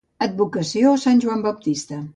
Advocació 0.27 0.95
a 0.95 1.03
Sant 1.05 1.21
Joan 1.27 1.47
Baptista. 1.49 2.07